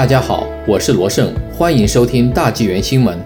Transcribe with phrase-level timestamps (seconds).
[0.00, 3.18] 大家好，我是罗胜，欢迎收听大纪元新闻。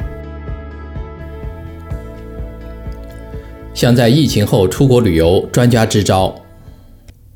[3.73, 6.35] 想在疫情后出国旅游，专家支招。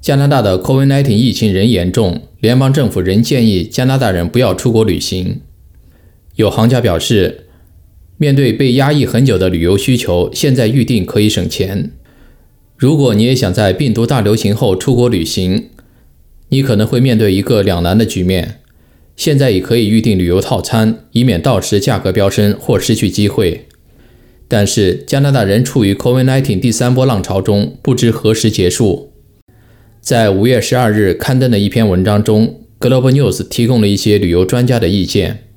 [0.01, 5.41] 加拿大的 COVID-19 疫情仍严重，联邦政府仍建议加拿大人不要出国旅行。
[6.35, 7.47] 有行家表示，
[8.17, 11.93] 面对被压抑很久的旅游需求，现在预订可以省钱。
[12.77, 15.69] 如果你也想在病毒大流行后出国旅行，
[16.48, 18.62] 你可能会面对一个两难的局面。
[19.18, 23.66] 现在已可以预订旅游套餐，以免到时价格飙升或失去机会。
[24.46, 29.12] 但是加拿大仍处于 COVID-19 第三波浪潮中，不知何时结束。
[30.00, 35.48] 在五月十二日刊登的一篇文章中，Global News 提供了一些旅游专家的意见。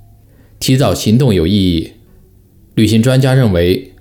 [0.60, 1.92] 提早行动有意义。
[2.74, 3.94] 旅行专家认为，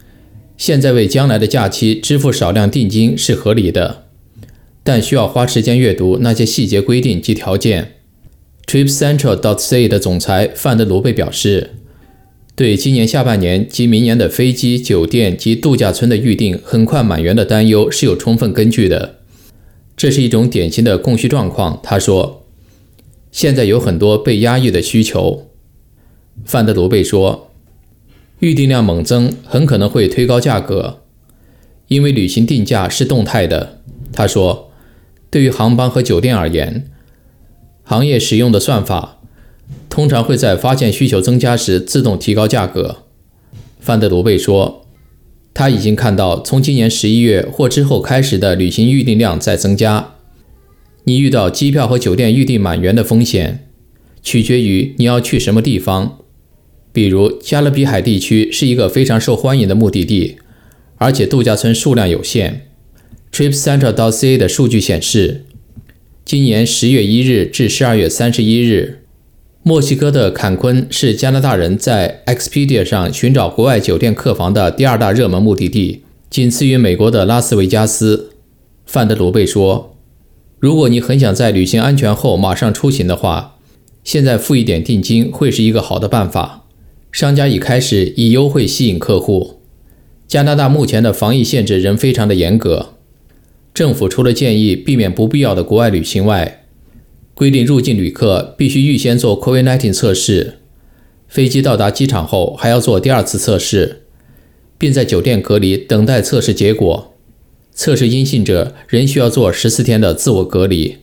[0.57, 4.07] 现在为将来的假期支付少量定金是合理的，
[4.83, 7.97] 但需要花时间阅读那些细节规定及条件。
[8.71, 9.35] TripCentral.
[9.41, 9.59] dot.
[9.59, 11.71] ca 的总裁范德鲁贝表示，
[12.55, 19.17] 对今年下半年及明年的飞机、酒店及度假村的预订很快满员的担忧是有充分根据的。
[19.97, 21.81] 这是一种典型的供需状况。
[21.83, 22.47] 他说，
[23.33, 25.49] 现在有很多被压抑的需求。
[26.45, 27.51] 范德鲁贝说，
[28.39, 31.01] 预订量猛增很可能会推高价格，
[31.89, 33.81] 因为旅行定价是动态的。
[34.13, 34.71] 他说，
[35.29, 36.87] 对于航班和酒店而言。
[37.91, 39.19] 行业使用的算法
[39.89, 42.99] 通常会在发现需求增加时自动提高价格。
[43.81, 44.87] 范德罗贝说，
[45.53, 50.15] 他已经看到从今年十一月或之后开始的旅行预订量在增加。
[51.03, 53.67] 你遇到机票和酒店预订满员的风险，
[54.23, 56.21] 取决于你要去什么地方。
[56.93, 60.37] 比如加勒比海地区是一个非常受欢迎的目的地，
[60.99, 62.69] 而且度假村数量有限。
[63.33, 65.47] TripCentral.ca 的数据显示。
[66.31, 69.01] 今年十月一日至十二月三十一日，
[69.65, 78.31] 墨西哥的坎昆是加拿大人在 Expedia 上寻找国外酒店客房的第二大热门目的地，仅次于美国的拉斯维加斯。
[78.87, 79.97] 范德鲁贝说
[80.61, 83.57] ：“如果你很想在旅行安全后马上出行的话，
[84.05, 86.65] 现在付一点定金会是一个好的办法。
[87.11, 89.59] 商家已开始以优惠吸引客户。
[90.29, 92.91] 加拿大目前的防疫限制仍非常的严格。”
[93.81, 96.67] 政府除了建议避免不必要的国外旅行外，
[97.33, 100.59] 规定入境旅客必须预先做 COVID-19 测试，
[101.27, 104.03] 飞机到达机场后还要做第二次测试，
[104.77, 107.15] 并在酒店隔离等待测试结果。
[107.73, 110.99] 测试阴性者仍需要做十四天的自我隔离。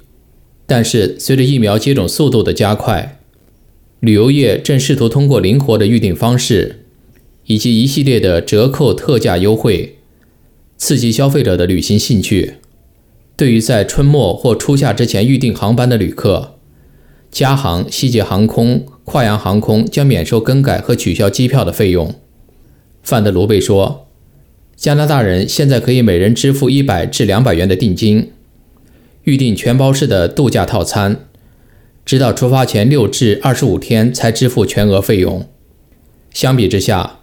[0.67, 3.19] 但是，随着疫苗接种速度的加快，
[4.01, 6.85] 旅游业正试图通过灵活的预订方式
[7.47, 9.95] 以及一系列的折扣特价优惠。
[10.77, 12.57] 刺激消费者的旅行兴趣。
[13.37, 16.55] 对于在春末或初夏之前预订航班的旅客，
[17.29, 22.15] 加航、西捷航空、跨洋航空将免收更改和取消机票的费用。
[23.03, 24.07] 范德鲁贝说
[24.75, 28.31] ：“加拿大人现在可以每人支付一百至两百元的定金，
[29.25, 31.27] 预订全包式的度假套餐，
[32.03, 35.47] 直到出发前六至二十五天才支付全额费用。
[36.33, 37.19] 相比之下，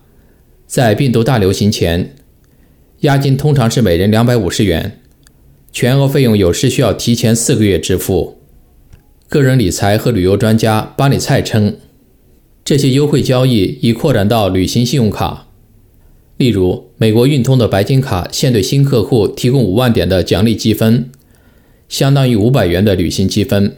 [0.69, 2.15] 在病毒大流行前。”
[3.01, 5.01] 押金通常是每人两百五十元，
[5.75, 8.39] 全额费用有时需要提前四个月支付。
[9.29, 11.77] 个人理财和旅游专家巴里蔡称，
[12.65, 15.49] 这些优惠交易已扩展到旅行信用卡。
[16.37, 21.11] 例如，美国运通的白金卡现对新客户提供五万点的奖励积分，
[21.89, 23.75] 相当于五百元的旅行积分。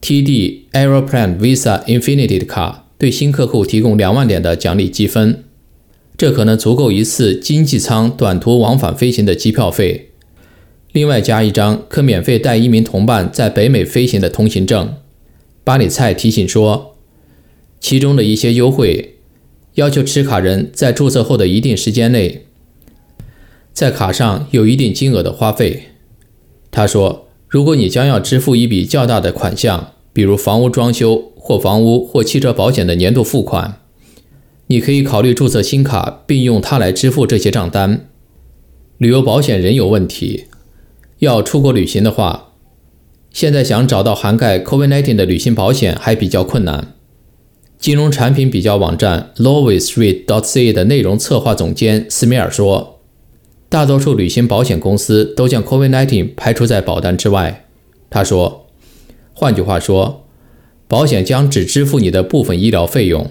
[0.00, 5.42] TD Aeroplan Visa Infinity 的卡对新客户提供两万点的奖励积分。
[6.16, 10.10] 这可能足够一次经济舱短途往返飞行的机票费，
[10.94, 14.94] 另外加一张可免费带一名同伴在北美飞行的通行证。
[15.64, 16.94] 巴里蔡提醒说，
[17.80, 19.16] 其中的一些优惠
[19.74, 22.46] 要求持卡人在注册后的一定时间内，
[23.72, 25.82] 在卡上有一定金额的花费。
[26.70, 33.80] 他说，如果你将要支付一笔较大的款项，比如房屋装修或房屋或汽车保险的年度付款。
[34.68, 38.06] 你可以考虑注册新卡，并用它来支付这些账单。
[38.98, 40.44] 旅游保险仍有问题。
[41.18, 42.52] 要出国旅行的话，
[43.30, 46.94] 现在想找到涵盖 COVID-19 的旅行保险还比较困难。
[47.78, 53.00] 金融产品比较网站 LowestRate.ca 的内容策划总监斯米尔说
[53.68, 57.66] ：“大多数旅行保险公司都将 COVID-19 排除在保单之外。”
[58.08, 58.66] 他说
[59.34, 60.24] ：“换句话说，
[60.88, 63.30] 保险将只支付你的部分医疗费用。”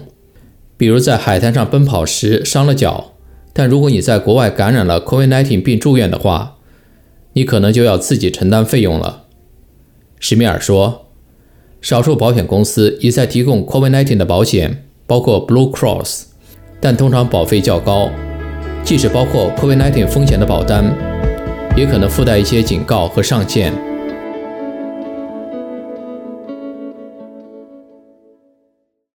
[0.76, 3.14] 比如在海滩上奔跑时伤了脚，
[3.52, 6.53] 但如果你在国外感染了 COVID-19 并住院的话，
[7.34, 9.24] 你可能就要自己承担费用了。
[10.18, 11.06] 史密尔说
[11.82, 16.22] ：“少数保险公司已在提供 COVID-19 的保险，包括 Blue Cross，
[16.80, 18.08] 但通常保费较高。
[18.82, 20.94] 即使包括 COVID-19 风险的保单，
[21.76, 23.72] 也可能附带一些警告和上限。